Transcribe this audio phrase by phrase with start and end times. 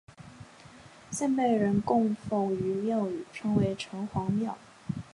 [1.11, 4.57] 现被人供奉于庙宇称为城隍庙。